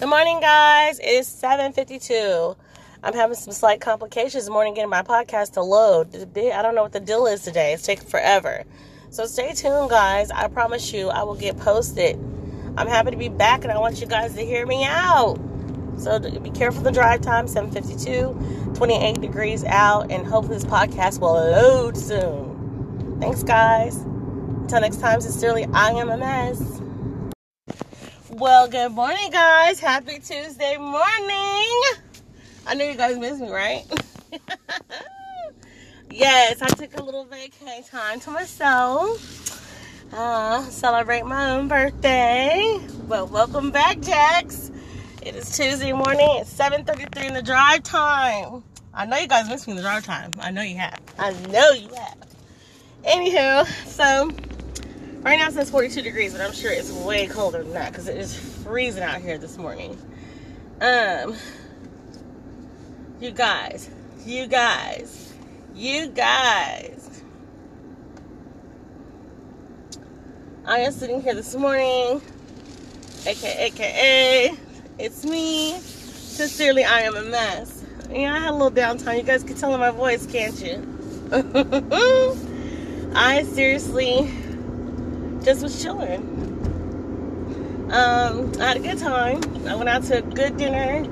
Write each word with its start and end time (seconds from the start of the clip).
Good 0.00 0.08
morning, 0.08 0.40
guys. 0.40 0.98
It 0.98 1.08
is 1.08 1.28
7:52. 1.28 2.56
I'm 3.02 3.12
having 3.12 3.36
some 3.36 3.52
slight 3.52 3.82
complications 3.82 4.44
this 4.44 4.48
morning 4.48 4.72
getting 4.72 4.88
my 4.88 5.02
podcast 5.02 5.52
to 5.52 5.62
load. 5.62 6.08
I 6.16 6.62
don't 6.62 6.74
know 6.74 6.82
what 6.82 6.92
the 6.92 7.00
deal 7.00 7.26
is 7.26 7.42
today. 7.42 7.74
It's 7.74 7.82
taking 7.82 8.08
forever. 8.08 8.64
So 9.10 9.26
stay 9.26 9.52
tuned, 9.52 9.90
guys. 9.90 10.30
I 10.30 10.48
promise 10.48 10.90
you, 10.94 11.10
I 11.10 11.22
will 11.24 11.34
get 11.34 11.58
posted. 11.58 12.18
I'm 12.78 12.86
happy 12.86 13.10
to 13.10 13.18
be 13.18 13.28
back, 13.28 13.62
and 13.62 13.70
I 13.70 13.78
want 13.78 14.00
you 14.00 14.06
guys 14.06 14.32
to 14.36 14.40
hear 14.40 14.64
me 14.64 14.86
out. 14.86 15.38
So 15.98 16.18
be 16.18 16.48
careful 16.48 16.82
the 16.82 16.92
drive 16.92 17.20
time. 17.20 17.46
7:52, 17.46 18.34
28 18.74 19.20
degrees 19.20 19.64
out, 19.64 20.10
and 20.10 20.26
hopefully 20.26 20.56
this 20.56 20.64
podcast 20.64 21.20
will 21.20 21.34
load 21.34 21.94
soon. 21.94 23.18
Thanks, 23.20 23.42
guys. 23.42 23.96
Until 23.96 24.80
next 24.80 25.00
time, 25.00 25.20
sincerely, 25.20 25.66
I 25.74 25.90
am 25.90 26.08
a 26.08 26.16
mess. 26.16 26.79
Well, 28.32 28.68
good 28.68 28.92
morning, 28.92 29.32
guys. 29.32 29.80
Happy 29.80 30.20
Tuesday 30.20 30.76
morning. 30.76 31.82
I 32.64 32.74
know 32.76 32.84
you 32.84 32.94
guys 32.94 33.18
miss 33.18 33.40
me, 33.40 33.50
right? 33.50 33.84
yes, 36.12 36.62
I 36.62 36.68
took 36.68 36.96
a 36.96 37.02
little 37.02 37.24
vacation 37.24 37.82
time 37.90 38.20
to 38.20 38.30
myself. 38.30 40.12
Uh, 40.12 40.62
celebrate 40.62 41.26
my 41.26 41.50
own 41.50 41.66
birthday. 41.66 42.78
Well, 43.08 43.26
welcome 43.26 43.72
back, 43.72 44.00
Jax. 44.00 44.70
It 45.22 45.34
is 45.34 45.56
Tuesday 45.56 45.92
morning. 45.92 46.28
It's 46.34 46.56
7.33 46.56 47.26
in 47.26 47.34
the 47.34 47.42
drive 47.42 47.82
time. 47.82 48.62
I 48.94 49.06
know 49.06 49.16
you 49.16 49.26
guys 49.26 49.48
miss 49.48 49.66
me 49.66 49.72
in 49.72 49.76
the 49.76 49.82
drive 49.82 50.04
time. 50.04 50.30
I 50.38 50.52
know 50.52 50.62
you 50.62 50.76
have. 50.76 51.00
I 51.18 51.32
know 51.48 51.70
you 51.72 51.88
have. 51.94 52.16
Anywho, 53.02 53.66
so 53.86 54.30
Right 55.22 55.38
now 55.38 55.48
it 55.48 55.52
says 55.52 55.68
42 55.68 56.00
degrees, 56.00 56.32
but 56.32 56.40
I'm 56.40 56.52
sure 56.52 56.72
it's 56.72 56.90
way 56.90 57.26
colder 57.26 57.62
than 57.62 57.74
that 57.74 57.92
because 57.92 58.08
it 58.08 58.16
is 58.16 58.34
freezing 58.64 59.02
out 59.02 59.20
here 59.20 59.36
this 59.36 59.58
morning. 59.58 59.98
Um, 60.80 61.36
you 63.20 63.30
guys, 63.30 63.90
you 64.24 64.46
guys, 64.46 65.34
you 65.74 66.08
guys. 66.08 67.22
I 70.64 70.78
am 70.78 70.92
sitting 70.92 71.20
here 71.20 71.34
this 71.34 71.54
morning, 71.54 72.22
aka, 73.26 73.66
aka, 73.66 74.56
it's 74.98 75.26
me. 75.26 75.78
Sincerely, 75.80 76.84
I 76.84 77.00
am 77.00 77.16
a 77.16 77.24
mess. 77.24 77.84
Yeah, 78.10 78.34
I 78.34 78.38
had 78.38 78.50
a 78.50 78.54
little 78.54 78.70
downtime. 78.70 79.18
You 79.18 79.22
guys 79.22 79.44
can 79.44 79.54
tell 79.54 79.74
in 79.74 79.80
my 79.80 79.90
voice, 79.90 80.26
can't 80.26 80.58
you? 80.64 80.78
I 83.14 83.42
seriously 83.42 84.39
just 85.42 85.62
was 85.62 85.82
chilling. 85.82 86.22
Um, 87.92 88.52
I 88.60 88.68
had 88.68 88.76
a 88.76 88.80
good 88.80 88.98
time. 88.98 89.42
I 89.66 89.74
went 89.74 89.88
out 89.88 90.04
to 90.04 90.18
a 90.18 90.22
good 90.22 90.56
dinner 90.56 91.04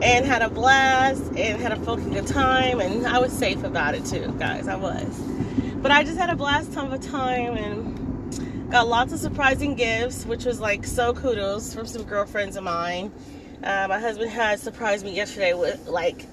and 0.00 0.24
had 0.24 0.42
a 0.42 0.48
blast 0.48 1.24
and 1.36 1.60
had 1.60 1.72
a 1.72 1.76
fucking 1.76 2.10
good 2.10 2.26
time 2.26 2.80
and 2.80 3.06
I 3.06 3.18
was 3.18 3.32
safe 3.32 3.64
about 3.64 3.94
it 3.94 4.04
too, 4.04 4.34
guys. 4.38 4.68
I 4.68 4.76
was. 4.76 5.20
But 5.76 5.90
I 5.90 6.04
just 6.04 6.18
had 6.18 6.30
a 6.30 6.36
blast 6.36 6.72
time 6.72 6.92
of 6.92 6.92
a 6.92 6.98
time 6.98 7.56
and 7.56 8.70
got 8.70 8.86
lots 8.86 9.12
of 9.12 9.18
surprising 9.18 9.74
gifts, 9.74 10.24
which 10.24 10.44
was 10.44 10.60
like 10.60 10.84
so 10.84 11.14
kudos 11.14 11.74
from 11.74 11.86
some 11.86 12.04
girlfriends 12.04 12.56
of 12.56 12.64
mine. 12.64 13.10
Uh, 13.62 13.86
my 13.88 13.98
husband 13.98 14.30
had 14.30 14.60
surprised 14.60 15.04
me 15.04 15.14
yesterday 15.14 15.54
with 15.54 15.88
like 15.88 16.26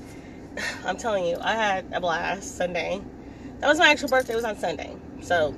I'm 0.85 0.97
telling 0.97 1.25
you, 1.25 1.37
I 1.41 1.53
had 1.53 1.85
a 1.91 1.99
blast 1.99 2.57
Sunday. 2.57 3.01
That 3.59 3.67
was 3.67 3.79
my 3.79 3.89
actual 3.89 4.09
birthday, 4.09 4.33
it 4.33 4.35
was 4.35 4.45
on 4.45 4.57
Sunday. 4.57 4.95
So 5.21 5.55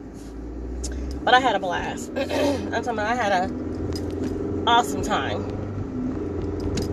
but 1.28 1.34
I 1.34 1.42
had 1.42 1.58
a 1.58 1.60
blast. 1.60 2.10
I'm 2.18 2.72
talking 2.72 2.88
about 2.88 3.08
I 3.08 3.16
had 3.16 3.52
a 3.52 4.64
awesome 4.66 5.02
time. 5.02 5.44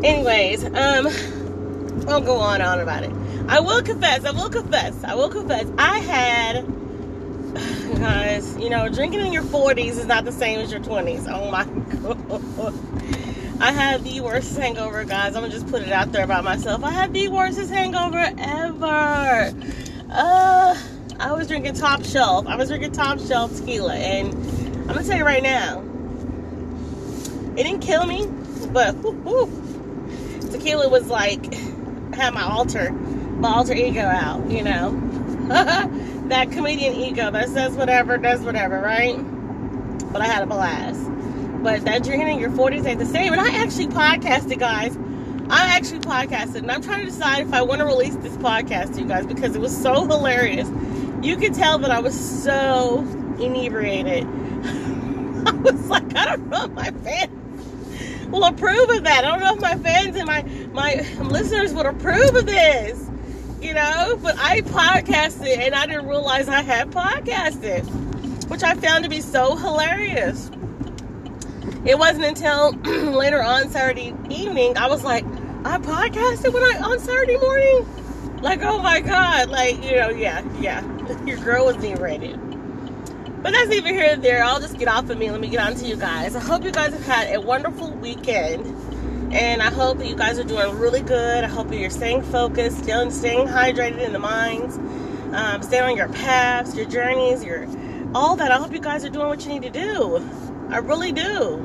Anyways, 0.03 0.65
um, 0.65 1.07
I'll 2.09 2.21
go 2.21 2.39
on 2.39 2.55
and 2.61 2.65
on 2.65 2.81
about 2.81 3.05
it. 3.05 3.13
I 3.47 3.61
will 3.61 3.81
confess, 3.81 4.25
I 4.25 4.33
will 4.33 4.51
confess, 4.51 5.05
I 5.05 5.15
will 5.15 5.29
confess, 5.29 5.71
I 5.79 6.01
had 6.01 6.67
guys, 8.01 8.57
you 8.57 8.71
know, 8.71 8.89
drinking 8.89 9.21
in 9.21 9.33
your 9.33 9.45
40s 9.45 9.91
is 9.91 10.07
not 10.07 10.25
the 10.25 10.33
same 10.33 10.59
as 10.59 10.73
your 10.73 10.81
20s. 10.81 11.29
Oh 11.33 11.49
my 11.53 11.65
god. 12.03 12.75
I 13.63 13.71
had 13.71 14.03
the 14.03 14.21
worst 14.21 14.59
hangover, 14.59 15.05
guys. 15.05 15.37
I'm 15.37 15.43
gonna 15.43 15.51
just 15.53 15.69
put 15.69 15.83
it 15.83 15.93
out 15.93 16.11
there 16.11 16.25
about 16.25 16.43
myself. 16.43 16.83
I 16.83 16.91
had 16.91 17.13
the 17.13 17.29
worst 17.29 17.71
hangover 17.71 18.33
ever. 18.37 19.55
Uh 20.11 20.77
I 21.25 21.33
was 21.33 21.49
drinking 21.49 21.73
top 21.73 22.05
shelf. 22.05 22.47
I 22.47 22.55
was 22.57 22.69
drinking 22.69 22.93
top 22.93 23.19
shelf 23.19 23.57
tequila, 23.57 23.95
and 23.95 24.35
I'm 24.83 24.89
gonna 24.89 25.05
tell 25.05 25.17
you 25.17 25.25
right 25.25 25.43
now, 25.43 25.83
it 27.57 27.63
didn't 27.63 27.81
kill 27.81 28.05
me, 28.05 28.27
but 28.75 28.93
tequila 30.53 30.91
was 30.91 31.07
like 31.07 31.55
had 32.15 32.35
my 32.35 32.43
alter, 32.43 32.93
my 32.93 33.55
alter 33.55 33.73
ego 33.73 34.03
out. 34.03 34.51
You 34.51 34.65
know, 34.65 35.01
that 36.29 36.53
comedian 36.53 36.93
ego 36.93 37.31
that 37.31 37.49
says 37.49 37.73
whatever, 37.73 38.19
does 38.19 38.41
whatever, 38.43 38.79
right? 38.81 39.17
But 40.13 40.21
I 40.21 40.27
had 40.27 40.43
a 40.43 40.47
blast. 40.47 41.01
But 41.63 41.87
that 41.87 42.05
drinking 42.05 42.29
in 42.29 42.39
your 42.39 42.51
40s 42.51 42.85
ain't 42.85 42.99
the 42.99 43.07
same. 43.07 43.33
And 43.33 43.41
I 43.41 43.49
actually 43.49 43.87
podcasted, 43.87 44.59
guys. 44.59 44.95
I 45.49 45.69
actually 45.69 46.01
podcasted, 46.01 46.57
and 46.57 46.71
I'm 46.71 46.83
trying 46.83 47.01
to 47.01 47.07
decide 47.07 47.47
if 47.47 47.55
I 47.55 47.63
want 47.63 47.79
to 47.79 47.87
release 47.87 48.17
this 48.17 48.37
podcast 48.37 48.95
to 48.97 49.01
you 49.01 49.09
guys 49.09 49.25
because 49.25 49.57
it 49.57 49.61
was 49.63 49.75
so 49.75 50.07
hilarious 50.07 50.69
you 51.25 51.37
could 51.39 51.55
tell 51.55 51.79
that 51.79 51.91
I 51.91 52.01
was 52.01 52.15
so 52.43 52.99
inebriated. 53.41 54.25
I 55.47 55.51
was 55.53 55.89
like, 55.89 56.15
I 56.17 56.37
don't 56.37 56.49
know 56.49 56.65
if 56.65 56.73
my 56.73 56.91
fans 56.91 58.31
will 58.31 58.45
approve 58.45 58.91
of 58.91 59.05
that. 59.05 59.25
I 59.25 59.29
don't 59.31 59.41
know 59.41 59.55
if 59.55 59.61
my 59.61 59.77
fans 59.77 60.17
and 60.17 60.27
my 60.27 60.43
my 60.73 61.07
listeners 61.23 61.73
would 61.73 61.87
approve 61.87 62.35
of 62.35 62.47
this. 62.47 63.11
You 63.61 63.73
know, 63.73 64.19
but 64.23 64.37
I 64.39 64.61
podcasted 64.61 65.57
and 65.57 65.75
I 65.75 65.87
didn't 65.87 66.07
realize 66.07 66.49
I 66.49 66.61
had 66.61 66.91
podcasted, 66.91 67.81
which 68.51 68.63
I 68.63 68.75
found 68.75 69.05
to 69.05 69.11
be 69.11 69.23
so 69.23 69.57
hilarious. 69.57 70.51
It 71.87 71.99
wasn't 71.99 72.27
until 72.27 72.73
later 73.13 73.43
on 73.43 73.71
Saturday 73.71 74.15
evening 74.29 74.77
I 74.77 74.89
was 74.89 75.03
like, 75.03 75.25
I 75.65 75.79
podcasted 75.79 76.53
when 76.53 76.63
I 76.63 76.81
on 76.85 76.99
Saturday 76.99 77.39
morning. 77.39 77.87
Like, 78.43 78.61
oh 78.63 78.83
my 78.83 79.01
god, 79.01 79.49
like 79.49 79.83
you 79.83 79.97
know, 79.97 80.11
yeah, 80.11 80.45
yeah. 80.61 80.94
Your 81.27 81.39
girl 81.39 81.67
was 81.67 81.77
being 81.77 81.97
rated. 81.97 82.39
But 83.43 83.53
that's 83.53 83.71
even 83.73 83.95
here 83.95 84.07
and 84.11 84.23
there. 84.23 84.43
I'll 84.43 84.61
just 84.61 84.79
get 84.79 84.89
off 84.89 85.11
of 85.11 85.19
me. 85.19 85.31
Let 85.31 85.41
me 85.41 85.49
get 85.49 85.61
on 85.61 85.75
to 85.75 85.85
you 85.85 85.97
guys. 85.97 86.35
I 86.35 86.41
hope 86.41 86.65
you 86.65 86.73
guys 86.73 86.95
have 86.95 87.05
had 87.05 87.35
a 87.35 87.41
wonderful 87.41 87.91
weekend. 87.91 88.65
And 89.35 89.61
I 89.61 89.71
hope 89.71 89.99
that 89.99 90.07
you 90.07 90.17
guys 90.17 90.39
are 90.39 90.45
doing 90.45 90.79
really 90.79 91.03
good. 91.03 91.45
I 91.45 91.49
hope 91.49 91.71
you're 91.73 91.91
staying 91.91 92.23
focused, 92.23 92.85
staying, 92.85 93.11
staying 93.11 93.47
hydrated 93.47 93.99
in 93.99 94.13
the 94.13 94.19
minds, 94.19 94.79
um, 95.35 95.61
staying 95.63 95.83
on 95.83 95.97
your 95.97 96.09
paths, 96.09 96.75
your 96.75 96.87
journeys, 96.87 97.45
your 97.45 97.67
all 98.15 98.37
that. 98.37 98.51
I 98.51 98.57
hope 98.57 98.73
you 98.73 98.81
guys 98.81 99.05
are 99.05 99.11
doing 99.11 99.27
what 99.27 99.45
you 99.45 99.51
need 99.51 99.63
to 99.65 99.71
do. 99.71 100.27
I 100.71 100.79
really 100.79 101.13
do. 101.13 101.57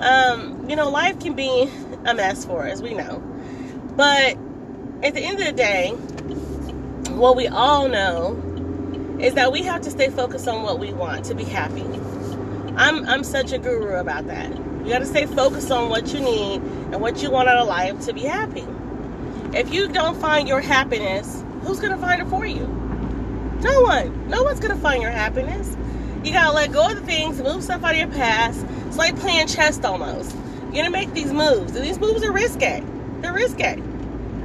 Um, 0.00 0.68
you 0.68 0.76
know, 0.76 0.88
life 0.88 1.20
can 1.20 1.34
be 1.34 1.70
a 2.06 2.14
mess 2.14 2.44
for 2.44 2.66
us, 2.66 2.80
we 2.80 2.94
know. 2.94 3.22
But 3.96 4.36
at 5.02 5.14
the 5.14 5.20
end 5.20 5.38
of 5.38 5.46
the 5.46 5.52
day, 5.52 5.90
what 7.12 7.36
we 7.36 7.46
all 7.46 7.88
know 7.88 8.47
is 9.18 9.34
that 9.34 9.52
we 9.52 9.62
have 9.62 9.82
to 9.82 9.90
stay 9.90 10.08
focused 10.10 10.46
on 10.46 10.62
what 10.62 10.78
we 10.78 10.92
want 10.92 11.24
to 11.26 11.34
be 11.34 11.44
happy. 11.44 11.84
I'm 12.76 13.04
I'm 13.06 13.24
such 13.24 13.52
a 13.52 13.58
guru 13.58 13.96
about 13.96 14.26
that. 14.28 14.50
You 14.84 14.94
got 14.94 15.00
to 15.00 15.06
stay 15.06 15.26
focused 15.26 15.70
on 15.70 15.90
what 15.90 16.14
you 16.14 16.20
need 16.20 16.62
and 16.92 17.00
what 17.00 17.22
you 17.22 17.30
want 17.30 17.48
out 17.48 17.58
of 17.58 17.68
life 17.68 18.00
to 18.06 18.12
be 18.12 18.22
happy. 18.22 18.64
If 19.52 19.72
you 19.72 19.88
don't 19.88 20.18
find 20.20 20.46
your 20.46 20.60
happiness, 20.60 21.44
who's 21.62 21.80
going 21.80 21.92
to 21.92 21.98
find 21.98 22.22
it 22.22 22.28
for 22.28 22.46
you? 22.46 22.66
No 23.60 23.82
one. 23.82 24.28
No 24.28 24.44
one's 24.44 24.60
going 24.60 24.74
to 24.74 24.80
find 24.80 25.02
your 25.02 25.10
happiness. 25.10 25.76
You 26.24 26.32
got 26.32 26.50
to 26.50 26.52
let 26.52 26.72
go 26.72 26.90
of 26.90 26.96
the 26.96 27.04
things, 27.04 27.42
move 27.42 27.62
stuff 27.64 27.82
out 27.82 27.92
of 27.92 27.98
your 27.98 28.08
past. 28.08 28.64
It's 28.86 28.96
like 28.96 29.18
playing 29.18 29.48
chess 29.48 29.82
almost. 29.84 30.34
You're 30.64 30.72
going 30.72 30.84
to 30.84 30.90
make 30.90 31.12
these 31.12 31.32
moves, 31.32 31.74
and 31.74 31.84
these 31.84 31.98
moves 31.98 32.22
are 32.22 32.32
risky. 32.32 32.82
They're 33.20 33.32
risky. 33.32 33.80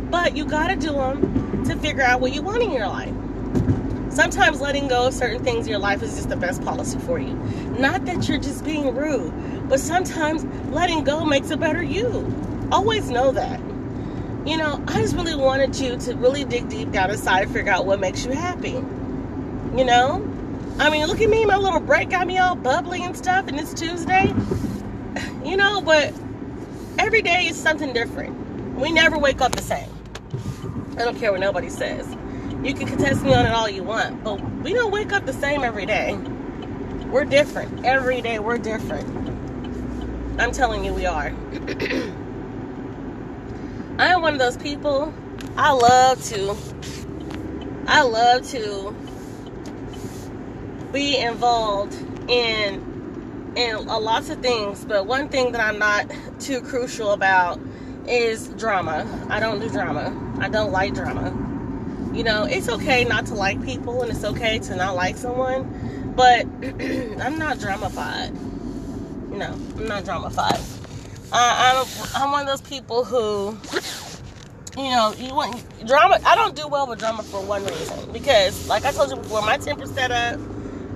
But 0.09 0.35
you 0.35 0.45
got 0.45 0.67
to 0.67 0.75
do 0.75 0.93
them 0.93 1.63
to 1.65 1.75
figure 1.77 2.03
out 2.03 2.21
what 2.21 2.33
you 2.33 2.41
want 2.41 2.63
in 2.63 2.71
your 2.71 2.87
life. 2.87 3.13
Sometimes 4.13 4.61
letting 4.61 4.87
go 4.87 5.07
of 5.07 5.13
certain 5.15 5.43
things 5.43 5.65
in 5.65 5.71
your 5.71 5.79
life 5.79 6.03
is 6.03 6.15
just 6.15 6.29
the 6.29 6.35
best 6.35 6.63
policy 6.63 6.99
for 6.99 7.17
you. 7.17 7.33
Not 7.79 8.05
that 8.05 8.29
you're 8.29 8.37
just 8.37 8.63
being 8.63 8.93
rude, 8.93 9.33
but 9.67 9.79
sometimes 9.79 10.45
letting 10.71 11.03
go 11.03 11.25
makes 11.25 11.49
a 11.49 11.57
better 11.57 11.81
you. 11.81 12.31
Always 12.71 13.09
know 13.09 13.31
that. 13.31 13.59
You 14.45 14.57
know, 14.57 14.83
I 14.87 15.01
just 15.01 15.15
really 15.15 15.33
wanted 15.33 15.75
you 15.77 15.97
to 15.97 16.15
really 16.15 16.45
dig 16.45 16.69
deep 16.69 16.91
down 16.91 17.09
inside 17.09 17.45
and 17.45 17.51
figure 17.51 17.71
out 17.71 17.87
what 17.87 17.99
makes 17.99 18.23
you 18.23 18.33
happy. 18.33 18.83
You 19.75 19.83
know? 19.83 20.23
I 20.77 20.91
mean, 20.91 21.07
look 21.07 21.19
at 21.19 21.29
me, 21.29 21.43
my 21.45 21.57
little 21.57 21.79
break 21.79 22.11
got 22.11 22.27
me 22.27 22.37
all 22.37 22.53
bubbly 22.53 23.01
and 23.01 23.17
stuff, 23.17 23.47
and 23.47 23.59
it's 23.59 23.73
Tuesday. 23.73 24.33
You 25.43 25.57
know, 25.57 25.81
but 25.81 26.13
every 26.97 27.21
day 27.21 27.47
is 27.47 27.61
something 27.61 27.91
different. 27.91 28.79
We 28.79 28.93
never 28.93 29.17
wake 29.17 29.41
up 29.41 29.51
the 29.51 29.61
same. 29.61 29.89
I 30.97 31.03
don't 31.03 31.19
care 31.19 31.33
what 31.33 31.41
nobody 31.41 31.69
says. 31.69 32.07
You 32.63 32.73
can 32.73 32.87
contest 32.87 33.23
me 33.23 33.33
on 33.33 33.45
it 33.45 33.51
all 33.51 33.67
you 33.69 33.83
want, 33.83 34.23
but 34.23 34.39
we 34.63 34.71
don't 34.71 34.91
wake 34.91 35.11
up 35.11 35.25
the 35.25 35.33
same 35.33 35.63
every 35.63 35.85
day. 35.85 36.17
We're 37.11 37.25
different. 37.25 37.85
Every 37.85 38.21
day 38.21 38.39
we're 38.39 38.57
different. 38.57 39.05
I'm 40.39 40.53
telling 40.53 40.85
you, 40.85 40.93
we 40.93 41.05
are. 41.05 41.27
I 43.99 44.07
am 44.07 44.21
one 44.21 44.31
of 44.31 44.39
those 44.39 44.55
people. 44.55 45.13
I 45.57 45.73
love 45.73 46.23
to. 46.29 46.55
I 47.85 48.01
love 48.03 48.47
to 48.51 48.95
be 50.93 51.17
involved 51.17 51.93
in 52.29 53.53
in 53.57 53.85
lots 53.85 54.29
of 54.29 54.39
things, 54.39 54.85
but 54.85 55.05
one 55.05 55.27
thing 55.27 55.51
that 55.51 55.61
I'm 55.61 55.79
not 55.79 56.09
too 56.39 56.61
crucial 56.61 57.11
about 57.11 57.59
is 58.07 58.47
drama. 58.49 59.05
I 59.29 59.41
don't 59.41 59.59
do 59.59 59.69
drama. 59.69 60.37
I 60.39 60.47
don't 60.47 60.71
like 60.71 60.93
drama. 60.93 61.52
You 62.13 62.23
know, 62.23 62.45
it's 62.45 62.69
okay 62.69 63.03
not 63.05 63.25
to 63.27 63.33
like 63.33 63.63
people 63.65 64.03
and 64.03 64.11
it's 64.11 64.23
okay 64.23 64.59
to 64.59 64.75
not 64.75 64.95
like 64.95 65.17
someone, 65.17 66.13
but 66.15 66.45
I'm 66.63 67.39
not 67.39 67.57
dramafied. 67.57 68.31
No, 69.29 69.47
I'm 69.47 69.87
not 69.87 70.03
dramafied. 70.03 70.61
Uh, 71.31 71.83
I'm 71.83 71.87
I'm 72.15 72.31
one 72.31 72.41
of 72.41 72.47
those 72.47 72.61
people 72.61 73.03
who, 73.03 73.57
you 74.79 74.91
know, 74.91 75.15
you 75.17 75.33
want 75.33 75.63
drama. 75.87 76.19
I 76.23 76.35
don't 76.35 76.55
do 76.55 76.67
well 76.67 76.85
with 76.85 76.99
drama 76.99 77.23
for 77.23 77.43
one 77.43 77.65
reason 77.65 78.11
because, 78.11 78.67
like 78.67 78.85
I 78.85 78.91
told 78.91 79.09
you 79.09 79.15
before, 79.15 79.41
my 79.41 79.57
temper's 79.57 79.89
set 79.89 80.11
up. 80.11 80.39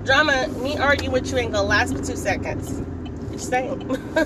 Drama, 0.05 0.47
me 0.49 0.77
argue 0.77 1.09
with 1.09 1.31
you 1.31 1.37
ain't 1.37 1.51
gonna 1.51 1.67
last 1.67 1.97
for 1.97 2.03
two 2.03 2.15
seconds. 2.15 2.86
Saying. 3.37 3.97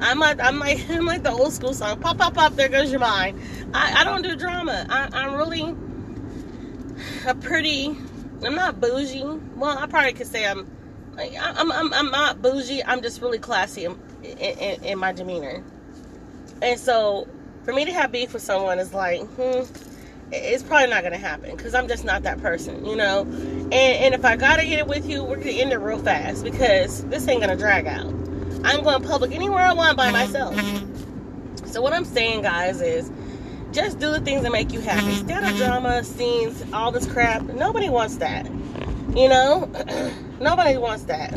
I'm 0.00 0.18
like 0.18 0.40
I'm 0.40 0.58
like 0.58 0.84
I'm 0.90 1.04
like 1.04 1.22
the 1.22 1.30
old 1.30 1.52
school 1.52 1.74
song. 1.74 2.00
Pop 2.00 2.18
pop 2.18 2.34
pop. 2.34 2.54
There 2.54 2.68
goes 2.68 2.90
your 2.90 3.00
mind. 3.00 3.40
I, 3.74 4.00
I 4.00 4.04
don't 4.04 4.22
do 4.22 4.34
drama. 4.36 4.86
I, 4.88 5.08
I'm 5.12 5.34
really 5.34 5.74
a 7.26 7.34
pretty. 7.34 7.96
I'm 8.42 8.54
not 8.54 8.80
bougie. 8.80 9.24
Well, 9.56 9.76
I 9.76 9.86
probably 9.86 10.12
could 10.14 10.26
say 10.26 10.46
I'm. 10.46 10.66
I'm, 11.18 11.70
I'm, 11.70 11.92
I'm 11.92 12.10
not 12.10 12.40
bougie. 12.40 12.82
I'm 12.84 13.02
just 13.02 13.20
really 13.20 13.38
classy 13.38 13.84
in, 13.84 13.98
in, 14.22 14.82
in 14.84 14.98
my 14.98 15.12
demeanor. 15.12 15.62
And 16.62 16.80
so, 16.80 17.28
for 17.64 17.74
me 17.74 17.84
to 17.84 17.92
have 17.92 18.10
beef 18.10 18.32
with 18.32 18.42
someone 18.42 18.78
is 18.78 18.94
like, 18.94 19.20
hmm, 19.20 19.62
it's 20.32 20.62
probably 20.62 20.88
not 20.88 21.02
to 21.02 21.16
happen 21.16 21.56
because 21.56 21.74
I'm 21.74 21.88
just 21.88 22.04
not 22.04 22.22
that 22.22 22.40
person, 22.40 22.84
you 22.84 22.96
know. 22.96 23.22
And, 23.22 23.74
and 23.74 24.14
if 24.14 24.24
I 24.24 24.36
gotta 24.36 24.64
get 24.64 24.78
it 24.78 24.86
with 24.86 25.08
you, 25.08 25.24
we're 25.24 25.36
gonna 25.36 25.50
end 25.50 25.72
it 25.72 25.78
real 25.78 25.98
fast 25.98 26.44
because 26.44 27.04
this 27.06 27.26
ain't 27.28 27.40
gonna 27.40 27.56
drag 27.56 27.86
out. 27.86 28.06
I'm 28.64 28.82
going 28.82 29.02
public 29.02 29.32
anywhere 29.32 29.60
I 29.60 29.72
want 29.72 29.96
by 29.96 30.10
myself. 30.10 30.54
So 31.66 31.80
what 31.80 31.92
I'm 31.92 32.04
saying, 32.04 32.42
guys, 32.42 32.80
is 32.80 33.10
just 33.72 33.98
do 33.98 34.10
the 34.10 34.20
things 34.20 34.42
that 34.42 34.52
make 34.52 34.72
you 34.72 34.80
happy. 34.80 35.14
Stay 35.14 35.32
out 35.32 35.44
of 35.44 35.56
drama, 35.56 36.04
scenes, 36.04 36.64
all 36.72 36.90
this 36.92 37.06
crap. 37.06 37.42
Nobody 37.42 37.88
wants 37.88 38.16
that. 38.16 38.46
You 39.14 39.28
know, 39.28 39.70
nobody 40.40 40.76
wants 40.78 41.04
that. 41.04 41.32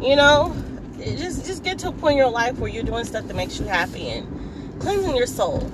You 0.00 0.16
know, 0.16 0.54
just 0.98 1.46
just 1.46 1.64
get 1.64 1.78
to 1.80 1.88
a 1.88 1.92
point 1.92 2.12
in 2.12 2.18
your 2.18 2.30
life 2.30 2.58
where 2.58 2.70
you're 2.70 2.82
doing 2.84 3.04
stuff 3.04 3.26
that 3.26 3.34
makes 3.34 3.58
you 3.58 3.66
happy 3.66 4.08
and 4.08 4.80
cleansing 4.80 5.16
your 5.16 5.26
soul 5.26 5.68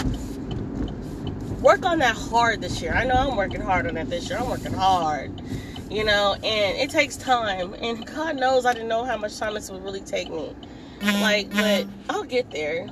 work 1.61 1.85
on 1.85 1.99
that 1.99 2.17
hard 2.17 2.61
this 2.61 2.81
year. 2.81 2.93
I 2.93 3.05
know 3.05 3.15
I'm 3.15 3.37
working 3.37 3.61
hard 3.61 3.87
on 3.87 3.95
that 3.95 4.09
this 4.09 4.29
year. 4.29 4.39
I'm 4.39 4.49
working 4.49 4.73
hard, 4.73 5.43
you 5.91 6.05
know, 6.05 6.35
and 6.35 6.79
it 6.79 6.91
takes 6.91 7.17
time. 7.17 7.75
And 7.75 8.07
God 8.07 8.37
knows 8.37 8.65
I 8.67 8.73
didn't 8.73 8.89
know 8.89 9.05
how 9.05 9.17
much 9.17 9.37
time 9.39 9.55
this 9.55 9.71
would 9.71 9.83
really 9.83 10.01
take 10.01 10.31
me. 10.31 10.55
Like, 11.03 11.51
but 11.51 11.87
I'll 12.09 12.25
get 12.25 12.51
there. 12.51 12.89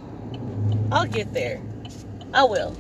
I'll 0.93 1.07
get 1.07 1.33
there. 1.33 1.61
I 2.33 2.45
will. 2.45 2.77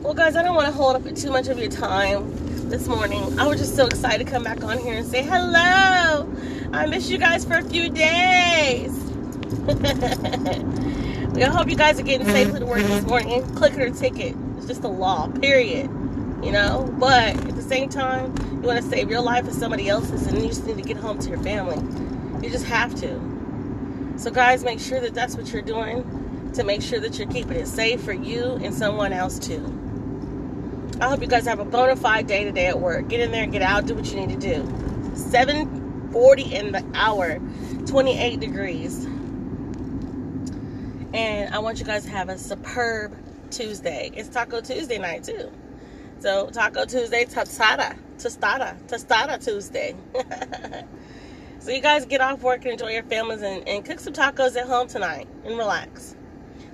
Well, 0.00 0.14
guys, 0.14 0.36
I 0.36 0.42
don't 0.42 0.54
want 0.54 0.66
to 0.66 0.72
hold 0.72 0.96
up 0.96 1.14
too 1.14 1.30
much 1.30 1.48
of 1.48 1.58
your 1.58 1.70
time 1.70 2.30
this 2.68 2.86
morning. 2.86 3.38
I 3.38 3.46
was 3.46 3.58
just 3.58 3.76
so 3.76 3.86
excited 3.86 4.24
to 4.24 4.30
come 4.30 4.44
back 4.44 4.62
on 4.62 4.78
here 4.78 4.94
and 4.94 5.06
say 5.06 5.22
hello. 5.22 6.32
I 6.72 6.86
missed 6.86 7.10
you 7.10 7.18
guys 7.18 7.44
for 7.44 7.54
a 7.54 7.64
few 7.64 7.88
days. 7.90 8.92
I 11.42 11.50
hope 11.50 11.68
you 11.68 11.76
guys 11.76 12.00
are 12.00 12.02
getting 12.02 12.26
safely 12.26 12.60
to 12.60 12.66
work 12.66 12.78
this 12.78 13.00
mm-hmm. 13.00 13.08
morning. 13.08 13.54
Click 13.54 13.74
it 13.74 13.80
or 13.80 13.90
ticket. 13.90 14.34
It's 14.56 14.66
just 14.66 14.84
a 14.84 14.88
law, 14.88 15.28
period. 15.28 15.90
You 16.42 16.52
know? 16.52 16.90
But 16.98 17.36
at 17.36 17.54
the 17.54 17.62
same 17.62 17.88
time, 17.88 18.34
you 18.52 18.60
want 18.60 18.82
to 18.82 18.88
save 18.88 19.10
your 19.10 19.20
life 19.20 19.44
and 19.44 19.54
somebody 19.54 19.88
else's 19.88 20.26
and 20.26 20.40
you 20.40 20.48
just 20.48 20.64
need 20.64 20.76
to 20.76 20.82
get 20.82 20.96
home 20.96 21.18
to 21.18 21.28
your 21.28 21.38
family. 21.42 21.76
You 22.42 22.50
just 22.50 22.64
have 22.66 22.94
to. 23.00 24.14
So, 24.16 24.30
guys, 24.30 24.64
make 24.64 24.80
sure 24.80 24.98
that 25.00 25.12
that's 25.12 25.36
what 25.36 25.52
you're 25.52 25.62
doing 25.62 26.50
to 26.54 26.64
make 26.64 26.80
sure 26.80 27.00
that 27.00 27.18
you're 27.18 27.28
keeping 27.28 27.58
it 27.58 27.68
safe 27.68 28.00
for 28.00 28.14
you 28.14 28.58
and 28.62 28.74
someone 28.74 29.12
else, 29.12 29.38
too. 29.38 29.62
I 31.00 31.10
hope 31.10 31.20
you 31.20 31.26
guys 31.26 31.44
have 31.44 31.58
a 31.58 31.64
bona 31.66 31.96
fide 31.96 32.26
day 32.26 32.44
today 32.44 32.66
at 32.66 32.80
work. 32.80 33.08
Get 33.08 33.20
in 33.20 33.30
there 33.30 33.46
get 33.46 33.60
out. 33.60 33.84
Do 33.84 33.94
what 33.94 34.06
you 34.06 34.24
need 34.24 34.40
to 34.40 34.54
do. 34.54 34.64
740 35.14 36.42
in 36.54 36.72
the 36.72 36.82
hour, 36.94 37.38
28 37.86 38.40
degrees. 38.40 39.06
And 41.46 41.54
I 41.54 41.60
want 41.60 41.78
you 41.78 41.84
guys 41.84 42.02
to 42.06 42.10
have 42.10 42.28
a 42.28 42.36
superb 42.36 43.16
Tuesday. 43.52 44.10
It's 44.12 44.28
Taco 44.28 44.60
Tuesday 44.60 44.98
night 44.98 45.22
too. 45.22 45.52
So 46.18 46.50
Taco 46.50 46.84
Tuesday, 46.84 47.24
tostada, 47.24 47.96
tostada, 48.18 48.76
tostada 48.88 49.42
Tuesday. 49.42 49.94
so 51.60 51.70
you 51.70 51.80
guys 51.80 52.04
get 52.04 52.20
off 52.20 52.42
work 52.42 52.64
and 52.64 52.72
enjoy 52.72 52.90
your 52.90 53.04
families 53.04 53.42
and, 53.42 53.66
and 53.68 53.84
cook 53.84 54.00
some 54.00 54.12
tacos 54.12 54.56
at 54.56 54.66
home 54.66 54.88
tonight 54.88 55.28
and 55.44 55.56
relax. 55.56 56.16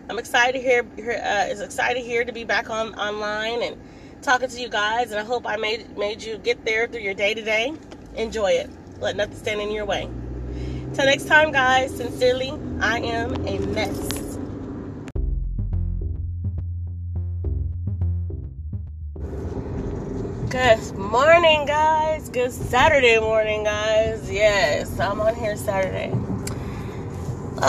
I'm 0.08 0.18
excited 0.18 0.62
here. 0.62 0.86
Uh, 0.98 1.50
is 1.50 1.60
excited 1.60 2.02
here 2.02 2.24
to 2.24 2.32
be 2.32 2.44
back 2.44 2.70
on 2.70 2.94
online 2.94 3.62
and 3.62 3.78
talking 4.22 4.48
to 4.48 4.58
you 4.58 4.70
guys. 4.70 5.10
And 5.10 5.20
I 5.20 5.24
hope 5.24 5.46
I 5.46 5.56
made 5.58 5.98
made 5.98 6.22
you 6.22 6.38
get 6.38 6.64
there 6.64 6.88
through 6.88 7.02
your 7.02 7.14
day 7.14 7.34
to 7.34 7.42
day. 7.42 7.74
Enjoy 8.14 8.52
it. 8.52 8.70
Let 9.00 9.16
nothing 9.16 9.36
stand 9.36 9.60
in 9.60 9.70
your 9.70 9.84
way. 9.84 10.08
Till 10.94 11.04
next 11.04 11.26
time, 11.26 11.52
guys. 11.52 11.94
Sincerely, 11.94 12.54
I 12.80 13.00
am 13.00 13.34
a 13.46 13.58
mess. 13.66 14.21
Good 20.52 20.98
morning, 20.98 21.64
guys. 21.64 22.28
Good 22.28 22.52
Saturday 22.52 23.18
morning, 23.18 23.64
guys. 23.64 24.30
Yes, 24.30 25.00
I'm 25.00 25.18
on 25.18 25.34
here 25.34 25.56
Saturday. 25.56 26.12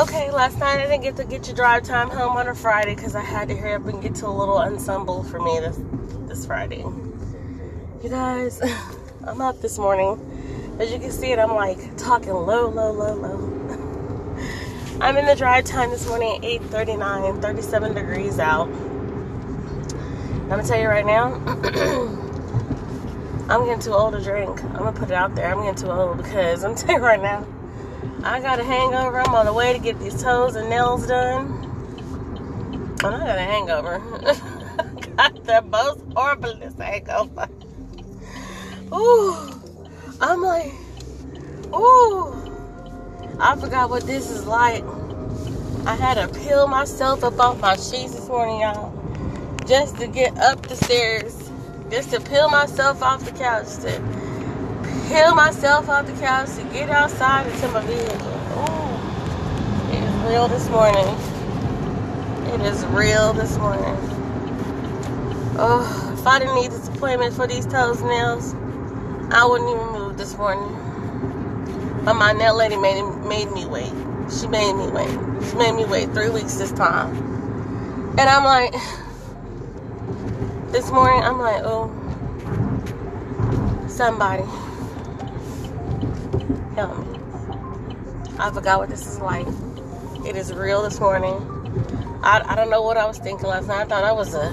Okay, 0.01 0.29
last 0.31 0.59
night 0.59 0.81
I 0.81 0.87
didn't 0.87 1.01
get 1.01 1.15
to 1.15 1.23
get 1.23 1.47
your 1.47 1.55
drive 1.55 1.83
time 1.83 2.09
home 2.09 2.35
on 2.35 2.49
a 2.49 2.53
Friday 2.53 2.93
because 2.93 3.15
I 3.15 3.21
had 3.21 3.47
to 3.47 3.55
hurry 3.55 3.75
up 3.75 3.85
and 3.85 4.01
get 4.01 4.15
to 4.15 4.27
a 4.27 4.35
little 4.35 4.57
ensemble 4.57 5.23
for 5.23 5.39
me 5.39 5.61
this 5.61 5.79
this 6.27 6.45
Friday. 6.45 6.83
You 8.03 8.09
guys, 8.09 8.61
I'm 9.25 9.39
up 9.39 9.61
this 9.61 9.79
morning. 9.79 10.19
As 10.77 10.91
you 10.91 10.99
can 10.99 11.11
see 11.11 11.31
it, 11.31 11.39
I'm 11.39 11.55
like 11.55 11.95
talking 11.95 12.33
low, 12.33 12.67
low, 12.67 12.91
low, 12.91 13.13
low. 13.13 14.39
I'm 14.99 15.15
in 15.15 15.25
the 15.25 15.37
drive 15.37 15.63
time 15.63 15.89
this 15.89 16.05
morning 16.05 16.35
at 16.35 16.41
8:39, 16.41 17.41
37 17.41 17.93
degrees 17.93 18.39
out. 18.39 18.67
I'm 18.67 20.49
gonna 20.49 20.63
tell 20.63 20.81
you 20.81 20.89
right 20.89 21.05
now. 21.05 22.19
I'm 23.53 23.65
getting 23.65 23.81
too 23.81 23.93
old 23.93 24.13
to 24.13 24.19
drink. 24.19 24.63
I'm 24.63 24.77
gonna 24.77 24.93
put 24.93 25.11
it 25.11 25.13
out 25.13 25.35
there. 25.35 25.53
I'm 25.53 25.61
getting 25.61 25.75
too 25.75 25.91
old 25.91 26.17
because 26.17 26.63
I'm 26.63 26.73
telling 26.73 26.95
you 26.95 27.03
right 27.03 27.21
now, 27.21 27.45
I 28.23 28.39
got 28.39 28.59
a 28.59 28.63
hangover. 28.63 29.21
I'm 29.21 29.35
on 29.35 29.45
the 29.45 29.53
way 29.53 29.73
to 29.73 29.77
get 29.77 29.99
these 29.99 30.19
toes 30.23 30.55
and 30.55 30.71
nails 30.71 31.05
done. 31.05 31.45
And 33.03 33.05
I 33.05 33.19
got 33.19 33.37
a 33.37 33.41
hangover. 33.41 33.99
got 35.17 35.43
the 35.43 35.61
most 35.69 35.99
horriblest 36.15 36.79
hangover. 36.81 37.47
Ooh. 38.91 39.61
I'm 40.19 40.41
like, 40.41 40.73
ooh. 41.75 42.33
I 43.39 43.55
forgot 43.55 43.91
what 43.91 44.07
this 44.07 44.31
is 44.31 44.47
like. 44.47 44.83
I 45.85 45.93
had 45.93 46.15
to 46.15 46.27
peel 46.39 46.67
myself 46.67 47.23
up 47.23 47.39
off 47.39 47.61
my 47.61 47.75
sheets 47.75 48.15
this 48.15 48.27
morning, 48.27 48.61
y'all, 48.61 48.91
just 49.67 49.97
to 49.97 50.07
get 50.07 50.35
up 50.39 50.65
the 50.65 50.75
stairs 50.75 51.42
just 51.93 52.09
to 52.09 52.19
peel 52.19 52.49
myself 52.49 53.03
off 53.03 53.23
the 53.23 53.31
couch, 53.37 53.67
to 53.75 53.91
peel 55.07 55.35
myself 55.35 55.87
off 55.87 56.07
the 56.07 56.13
couch, 56.13 56.49
to 56.55 56.63
get 56.73 56.89
outside 56.89 57.45
into 57.45 57.67
my 57.67 57.85
vehicle. 57.85 58.33
Ooh, 58.57 59.93
it 59.93 60.03
is 60.03 60.15
real 60.27 60.47
this 60.47 60.67
morning. 60.69 61.05
It 62.51 62.61
is 62.61 62.83
real 62.85 63.33
this 63.33 63.59
morning. 63.59 63.95
Oh, 65.59 66.15
if 66.17 66.25
I 66.25 66.39
didn't 66.39 66.55
need 66.55 66.71
this 66.71 66.87
appointment 66.87 67.35
for 67.35 67.45
these 67.45 67.67
toes 67.67 68.01
nails, 68.01 68.55
I 69.29 69.45
wouldn't 69.45 69.69
even 69.69 69.85
move 69.91 70.17
this 70.17 70.35
morning. 70.35 70.73
But 72.03 72.15
my 72.15 72.33
nail 72.33 72.57
lady 72.57 72.75
made 72.75 73.03
made 73.27 73.51
me 73.51 73.67
wait. 73.67 73.93
She 74.31 74.47
made 74.47 74.73
me 74.73 74.87
wait. 74.87 75.11
She 75.47 75.55
made 75.57 75.73
me 75.73 75.85
wait 75.85 76.09
three 76.09 76.29
weeks 76.29 76.55
this 76.55 76.71
time. 76.71 77.15
And 78.17 78.21
I'm 78.21 78.43
like, 78.43 78.73
this 80.73 80.91
morning, 80.91 81.21
I'm 81.23 81.37
like, 81.37 81.61
oh, 81.63 81.87
somebody 83.87 84.41
help 86.73 86.97
me. 86.97 87.19
I 88.39 88.49
forgot 88.51 88.79
what 88.79 88.89
this 88.89 89.05
is 89.05 89.19
like. 89.19 89.45
It 90.25 90.35
is 90.35 90.51
real 90.51 90.81
this 90.81 90.99
morning. 90.99 91.35
I, 92.23 92.41
I 92.43 92.55
don't 92.55 92.71
know 92.71 92.81
what 92.81 92.97
I 92.97 93.05
was 93.05 93.19
thinking 93.19 93.45
last 93.45 93.67
night. 93.67 93.81
I 93.81 93.85
thought 93.85 94.03
I 94.03 94.13
was 94.13 94.33
a, 94.33 94.47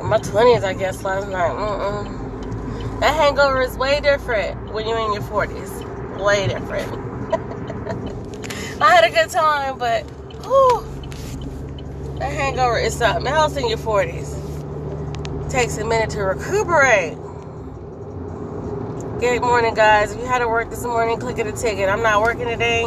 in 0.00 0.06
my 0.08 0.18
20s, 0.18 0.64
I 0.64 0.74
guess, 0.74 1.04
last 1.04 1.28
night. 1.28 1.52
Mm-mm. 1.52 2.98
That 2.98 3.14
hangover 3.14 3.62
is 3.62 3.78
way 3.78 4.00
different 4.00 4.72
when 4.72 4.88
you're 4.88 4.98
in 4.98 5.12
your 5.12 5.22
40s. 5.22 6.24
Way 6.24 6.48
different. 6.48 6.90
I 8.82 8.96
had 8.96 9.04
a 9.04 9.10
good 9.10 9.30
time, 9.30 9.78
but 9.78 10.02
whew, 10.44 10.84
A 12.20 12.24
hangover 12.24 12.78
is 12.78 12.94
something 12.94 13.28
else 13.28 13.56
in 13.56 13.68
your 13.68 13.78
40s. 13.78 14.33
Takes 15.54 15.78
a 15.78 15.84
minute 15.84 16.10
to 16.10 16.22
recuperate. 16.24 17.14
Good 19.20 19.40
morning, 19.40 19.72
guys. 19.72 20.10
If 20.10 20.18
you 20.18 20.26
had 20.26 20.40
to 20.40 20.48
work 20.48 20.68
this 20.68 20.82
morning, 20.82 21.16
click 21.20 21.38
at 21.38 21.46
a 21.46 21.52
ticket. 21.52 21.88
I'm 21.88 22.02
not 22.02 22.22
working 22.22 22.48
today, 22.48 22.82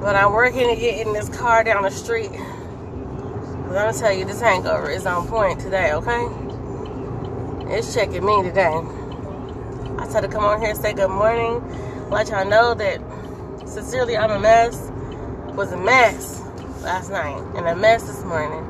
but 0.00 0.14
I'm 0.14 0.32
working 0.32 0.68
to 0.72 0.76
get 0.76 1.04
in 1.04 1.12
this 1.12 1.28
car 1.28 1.64
down 1.64 1.82
the 1.82 1.90
street. 1.90 2.30
But 2.30 2.38
I'm 2.38 3.72
gonna 3.72 3.92
tell 3.92 4.12
you, 4.12 4.24
this 4.24 4.40
hangover 4.40 4.88
is 4.88 5.04
on 5.04 5.26
point 5.26 5.58
today, 5.58 5.92
okay? 5.94 6.28
It's 7.76 7.92
checking 7.92 8.24
me 8.24 8.44
today. 8.44 8.80
I 9.98 10.06
said 10.08 10.20
to 10.20 10.28
come 10.28 10.44
on 10.44 10.60
here 10.60 10.70
and 10.70 10.78
say 10.78 10.92
good 10.92 11.10
morning, 11.10 11.60
let 12.08 12.28
y'all 12.28 12.48
know 12.48 12.74
that 12.74 13.00
sincerely 13.66 14.16
I'm 14.16 14.30
a 14.30 14.38
mess. 14.38 14.92
Was 15.56 15.72
a 15.72 15.76
mess 15.76 16.40
last 16.82 17.10
night 17.10 17.42
and 17.56 17.66
a 17.66 17.74
mess 17.74 18.04
this 18.04 18.22
morning. 18.22 18.62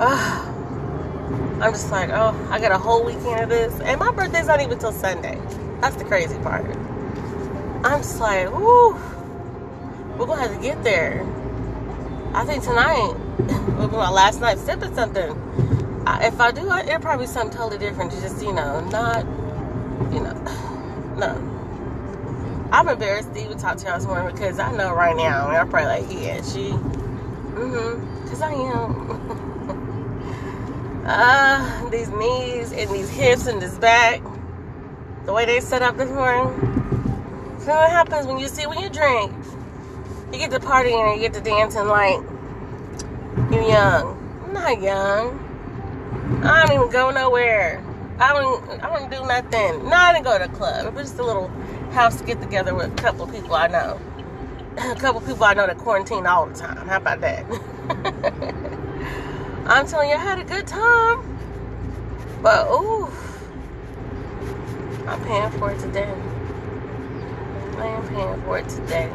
Uh, 0.00 0.45
I'm 1.60 1.72
just 1.72 1.90
like, 1.90 2.10
oh, 2.10 2.48
I 2.50 2.60
got 2.60 2.70
a 2.70 2.78
whole 2.78 3.02
weekend 3.02 3.40
of 3.40 3.48
this. 3.48 3.72
And 3.80 3.98
my 3.98 4.10
birthday's 4.10 4.46
not 4.46 4.60
even 4.60 4.78
till 4.78 4.92
Sunday. 4.92 5.40
That's 5.80 5.96
the 5.96 6.04
crazy 6.04 6.36
part. 6.40 6.66
I'm 7.82 8.02
just 8.02 8.20
like, 8.20 8.52
whoo, 8.52 8.92
we're 10.18 10.26
gonna 10.26 10.42
have 10.42 10.54
to 10.54 10.60
get 10.60 10.84
there. 10.84 11.26
I 12.34 12.44
think 12.44 12.62
tonight, 12.62 13.14
will 13.78 13.88
be 13.88 13.96
my 13.96 14.10
last 14.10 14.40
night, 14.40 14.58
sipping 14.58 14.94
something. 14.94 15.32
I, 16.06 16.26
if 16.26 16.38
I 16.38 16.50
do, 16.52 16.70
it'll 16.70 17.00
probably 17.00 17.24
be 17.24 17.32
something 17.32 17.56
totally 17.56 17.78
different. 17.78 18.10
Just, 18.12 18.42
you 18.42 18.52
know, 18.52 18.80
not, 18.90 19.24
you 20.12 20.20
know, 20.20 20.34
no. 21.16 22.68
I'm 22.70 22.88
embarrassed 22.88 23.32
to 23.32 23.42
even 23.42 23.56
talk 23.56 23.78
to 23.78 23.86
y'all 23.86 23.96
this 23.96 24.06
morning 24.06 24.30
because 24.34 24.58
I 24.58 24.76
know 24.76 24.92
right 24.92 25.16
now, 25.16 25.48
I'm 25.48 25.70
probably 25.70 26.02
like, 26.02 26.22
yeah, 26.22 26.36
she, 26.42 26.68
mm-hmm, 26.68 28.22
because 28.24 28.42
I 28.42 28.52
am. 28.52 29.42
uh, 31.06 31.88
these 31.90 32.08
knees 32.08 32.72
and 32.72 32.90
these 32.90 33.08
hips 33.08 33.46
and 33.46 33.62
this 33.62 33.78
back, 33.78 34.20
the 35.24 35.32
way 35.32 35.44
they 35.46 35.60
set 35.60 35.82
up 35.82 35.96
this 35.96 36.10
morning. 36.10 36.52
So 37.60 37.74
what 37.74 37.90
happens 37.90 38.26
when 38.26 38.38
you 38.38 38.48
see, 38.48 38.66
when 38.66 38.80
you 38.80 38.90
drink, 38.90 39.32
you 40.32 40.38
get 40.38 40.50
to 40.50 40.58
partying 40.58 41.12
and 41.12 41.20
you 41.20 41.28
get 41.28 41.34
to 41.34 41.40
dancing 41.40 41.86
like 41.86 42.20
you're 43.52 43.68
young. 43.68 44.42
I'm 44.44 44.52
not 44.52 44.82
young. 44.82 46.42
I 46.42 46.66
don't 46.66 46.74
even 46.74 46.90
go 46.90 47.10
nowhere. 47.10 47.82
I 48.18 48.32
don't, 48.32 48.82
I 48.82 48.98
don't 48.98 49.10
do 49.10 49.24
nothing. 49.26 49.88
No, 49.88 49.94
I 49.94 50.12
didn't 50.12 50.24
go 50.24 50.38
to 50.38 50.48
the 50.48 50.56
club. 50.56 50.86
It 50.86 50.94
was 50.94 51.08
just 51.08 51.20
a 51.20 51.24
little 51.24 51.48
house 51.92 52.16
to 52.16 52.24
get 52.24 52.40
together 52.40 52.74
with 52.74 52.92
a 52.92 52.94
couple 52.96 53.26
people 53.28 53.54
I 53.54 53.68
know. 53.68 54.00
A 54.78 54.94
couple 54.96 55.22
people 55.22 55.44
I 55.44 55.54
know 55.54 55.66
that 55.66 55.78
quarantine 55.78 56.26
all 56.26 56.46
the 56.46 56.54
time. 56.54 56.86
How 56.86 56.98
about 56.98 57.20
that? 57.22 58.62
I'm 59.68 59.86
telling 59.86 60.10
you, 60.10 60.16
I 60.16 60.18
had 60.18 60.38
a 60.38 60.44
good 60.44 60.66
time. 60.66 61.38
But, 62.42 62.68
ooh, 62.70 63.10
I'm 65.06 65.22
paying 65.24 65.50
for 65.58 65.72
it 65.72 65.80
today. 65.80 66.12
I 67.78 67.86
am 67.86 68.08
paying 68.08 68.42
for 68.42 68.58
it 68.58 68.68
today. 68.68 69.10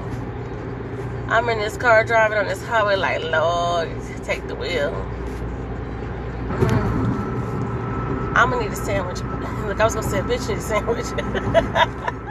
I'm 1.27 1.47
in 1.49 1.59
this 1.59 1.77
car 1.77 2.03
driving 2.03 2.37
on 2.37 2.47
this 2.47 2.61
highway 2.63 2.95
like, 2.95 3.23
Lord, 3.23 3.89
take 4.23 4.47
the 4.47 4.55
wheel. 4.55 4.91
Mm. 6.49 8.33
I'm 8.35 8.49
gonna 8.49 8.63
need 8.63 8.71
a 8.71 8.75
sandwich. 8.75 9.19
Look, 9.65 9.79
I 9.79 9.85
was 9.85 9.95
gonna 9.95 10.09
say, 10.09 10.19
bitch, 10.19 10.47
need 10.49 10.57
a 10.57 10.61
sandwich. 10.61 12.07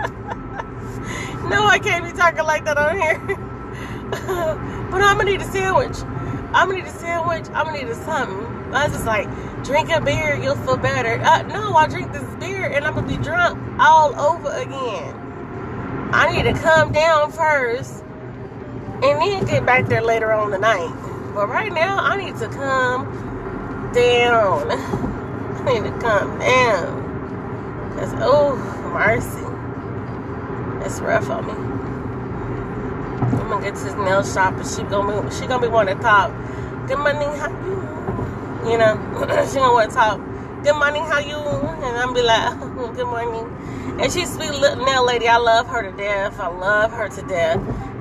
No, 1.51 1.67
I 1.67 1.81
can't 1.81 2.05
be 2.05 2.13
talking 2.13 2.45
like 2.45 2.65
that 2.67 2.79
on 2.79 2.97
here. 2.97 3.19
but 4.91 5.03
I'm 5.03 5.19
gonna 5.19 5.25
need 5.25 5.41
a 5.41 5.45
sandwich. 5.51 5.97
I'm 6.53 6.69
gonna 6.69 6.83
need 6.83 6.87
a 6.87 6.99
sandwich. 6.99 7.47
I'm 7.55 7.67
gonna 7.67 7.79
need 7.79 7.89
a 7.89 7.95
something. 7.95 8.75
I 8.75 8.85
was 8.85 8.93
just 8.93 9.07
like, 9.07 9.29
drink 9.65 9.91
a 9.91 10.01
beer, 10.01 10.37
you'll 10.37 10.57
feel 10.57 10.77
better. 10.77 11.21
Uh, 11.23 11.43
no, 11.43 11.75
I 11.75 11.87
drink 11.87 12.13
this 12.13 12.23
beer 12.37 12.65
and 12.67 12.85
I'm 12.85 12.95
gonna 12.95 13.07
be 13.07 13.17
drunk 13.23 13.59
all 13.81 14.19
over 14.19 14.51
again. 14.51 15.15
I 16.13 16.33
need 16.33 16.43
to 16.53 16.61
calm 16.61 16.93
down 16.93 17.31
first 17.31 18.03
and 19.03 19.03
then 19.03 19.45
get 19.47 19.65
back 19.65 19.87
there 19.87 20.03
later 20.03 20.33
on 20.33 20.51
the 20.51 20.59
night. 20.59 20.93
But 21.35 21.49
right 21.49 21.73
now, 21.73 21.99
I 21.99 22.17
need 22.17 22.37
to 22.39 22.49
calm 22.49 23.05
down. 23.93 24.71
I 25.67 25.73
need 25.73 25.85
to 25.85 25.99
calm 26.01 26.39
down. 26.39 27.91
Because, 27.91 28.13
oh, 28.19 28.57
mercy. 28.93 29.47
It's 30.85 31.01
rough 31.01 31.31
on 31.31 31.47
me. 31.47 31.80
I'm 33.23 33.49
gonna 33.49 33.63
get 33.63 33.75
to 33.77 33.85
this 33.85 33.95
nail 33.95 34.23
shop 34.25 34.55
and 34.55 34.67
she 34.67 34.83
gonna 34.85 35.23
be 35.23 35.31
she 35.35 35.47
gonna 35.47 35.61
be 35.61 35.69
wanting 35.69 35.97
to 35.97 36.03
talk. 36.03 36.31
Good 36.89 36.99
morning, 36.99 37.29
how 37.37 37.51
you? 37.51 38.71
You 38.71 38.79
know, 38.79 38.97
she 39.49 39.57
gonna 39.57 39.73
want 39.73 39.91
to 39.91 39.97
talk. 39.97 40.19
Good 40.65 40.75
morning, 40.77 41.03
how 41.05 41.19
you? 41.19 41.37
And 41.37 41.97
I'm 41.99 42.15
be 42.15 42.23
like, 42.23 42.59
good 42.97 43.07
morning. 43.07 43.47
And 44.01 44.11
she's 44.11 44.33
sweet 44.35 44.53
little 44.53 44.85
nail 44.85 45.05
lady. 45.07 45.29
I 45.29 45.37
love 45.37 45.67
her 45.69 45.83
to 45.83 45.95
death. 45.97 46.41
I 46.41 46.49
love 46.49 46.93
her 46.93 47.09
to 47.11 47.23
death. 47.23 47.59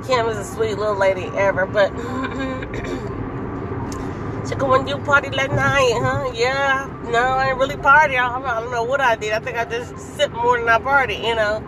Kim 0.08 0.26
is 0.28 0.38
a 0.38 0.46
sweet 0.46 0.78
little 0.78 0.98
lady 0.98 1.26
ever, 1.36 1.66
but 1.66 1.90
she 4.48 4.56
go 4.56 4.68
when 4.70 4.88
you 4.88 4.98
party 5.00 5.30
that 5.30 5.52
night, 5.52 5.92
huh? 5.96 6.32
Yeah, 6.34 6.88
no, 7.12 7.20
I 7.20 7.50
ain't 7.50 7.58
really 7.58 7.76
party. 7.78 8.16
I, 8.16 8.40
I 8.40 8.62
don't 8.62 8.72
know 8.72 8.84
what 8.84 9.02
I 9.02 9.16
did. 9.18 9.34
I 9.34 9.40
think 9.40 9.58
I 9.58 9.66
just 9.66 9.98
sip 10.16 10.32
more 10.32 10.58
than 10.58 10.70
I 10.70 10.80
party, 10.80 11.16
you 11.16 11.36
know. 11.36 11.62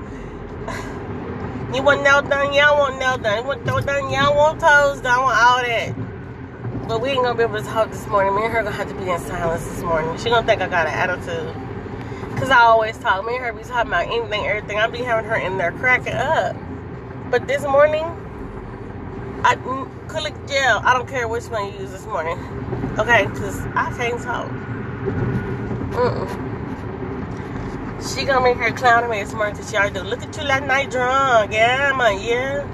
You 1.74 1.82
want 1.84 2.04
nail 2.04 2.22
done? 2.22 2.54
Y'all 2.54 2.78
want 2.78 3.00
nail 3.00 3.18
done. 3.18 3.38
You 3.38 3.48
want 3.48 3.66
toe 3.66 3.80
done? 3.80 4.12
Y'all 4.12 4.36
want 4.36 4.60
toes 4.60 5.00
done? 5.00 5.24
Want 5.24 5.38
all 5.38 5.62
that. 5.62 5.96
But 6.86 7.01
we 7.01 7.12
ain't 7.12 7.24
gonna 7.24 7.34
be 7.34 7.44
able 7.44 7.62
to 7.62 7.63
talk 7.63 7.90
this 7.92 8.06
morning. 8.08 8.36
Me 8.36 8.44
and 8.44 8.51
her 8.51 8.62
gonna 8.62 8.75
have 8.75 8.90
to 8.90 8.94
be 8.96 9.10
in 9.10 9.18
silence 9.20 9.63
this 9.63 9.82
morning. 9.82 10.18
She 10.18 10.25
gonna 10.25 10.46
think 10.46 10.62
I 10.62 10.68
got 10.68 10.88
an 10.88 10.94
attitude. 10.94 11.56
Cause 12.38 12.50
I 12.50 12.60
always 12.60 12.98
talk. 12.98 13.25
Me 13.25 13.38
and 13.38 13.46
her 13.46 13.54
be 13.54 13.63
talking 13.63 13.88
about 13.88 14.08
anything, 14.08 14.46
everything. 14.46 14.80
I 14.80 14.88
be 14.88 14.98
having 14.98 15.30
her 15.30 15.38
in 15.38 15.58
there 15.58 15.72
cracking 15.72 16.12
up. 16.12 16.58
But 17.30 17.48
this 17.48 17.63
morning, 17.63 18.04
I 19.46 19.56
mm, 19.56 20.10
click 20.10 20.34
gel. 20.50 20.82
I 20.84 20.94
don't 20.94 21.08
care 21.08 21.30
which 21.30 21.46
one 21.46 21.72
you 21.72 21.80
use 21.80 21.92
this 21.92 22.06
morning. 22.06 22.38
Okay, 23.00 23.24
cause 23.28 23.62
I 23.75 23.94
can't 23.96 24.22
talk. 24.22 24.50
Mm-mm. 25.92 26.50
She 28.01 28.25
gonna 28.25 28.41
make 28.41 28.58
her 28.58 28.72
clowning 28.72 29.10
morning 29.10 29.53
because 29.53 29.70
she 29.70 29.77
already 29.77 29.93
do. 29.93 30.01
Look 30.01 30.24
at 30.24 30.36
you 30.36 30.41
last 30.43 30.63
night 30.65 30.89
drunk. 30.89 31.53
Yeah, 31.53 31.93
man, 31.96 32.20
yeah. 32.20 32.65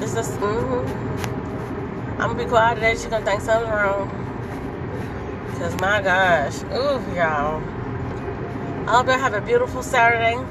This 0.00 0.16
is, 0.16 0.28
mm-hmm. 0.38 2.20
I'm 2.20 2.30
gonna 2.30 2.44
be 2.44 2.48
quiet 2.48 2.76
today. 2.76 2.96
She 2.96 3.10
gonna 3.10 3.26
think 3.26 3.42
something's 3.42 3.70
wrong. 3.70 4.08
Cause 5.58 5.78
my 5.80 6.00
gosh. 6.00 6.62
Ooh, 6.64 7.14
y'all. 7.14 7.62
I 8.88 8.96
hope 8.96 9.06
y'all 9.06 9.18
have 9.18 9.34
a 9.34 9.42
beautiful 9.42 9.82
Saturday. 9.82 10.42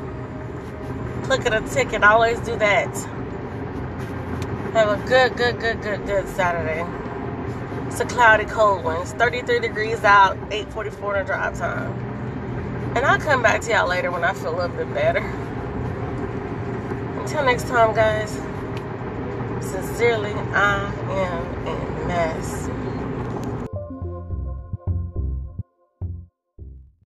Click 1.24 1.46
at 1.48 1.54
a 1.54 1.68
ticket. 1.74 2.04
Always 2.04 2.40
do 2.42 2.56
that. 2.58 2.96
Have 4.74 4.90
a 4.90 5.08
good, 5.08 5.36
good, 5.38 5.60
good, 5.60 5.82
good, 5.82 6.06
good 6.06 6.28
Saturday. 6.28 6.86
It's 7.88 8.00
a 8.00 8.06
cloudy, 8.06 8.46
cold 8.46 8.84
one. 8.84 9.02
It's 9.02 9.14
33 9.14 9.60
degrees 9.60 10.04
out, 10.04 10.38
8:44 10.52 11.20
in 11.22 11.26
drive 11.26 11.58
time. 11.58 12.15
And 12.96 13.06
I'll 13.06 13.20
come 13.20 13.42
back 13.42 13.60
to 13.62 13.72
y'all 13.72 13.90
later 13.90 14.10
when 14.10 14.24
I 14.24 14.32
feel 14.34 14.56
a 14.56 14.58
little 14.58 14.76
bit 14.76 14.94
better. 14.94 15.20
Until 17.20 17.44
next 17.44 17.68
time, 17.68 17.94
guys. 17.94 18.32
Sincerely, 19.60 20.32
I 20.32 20.94
am 21.10 21.68
a 21.68 22.08
mess. 22.08 22.70